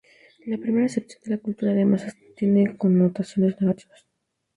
[0.47, 4.07] La primera acepción de la cultura de masas tiene connotaciones negativas.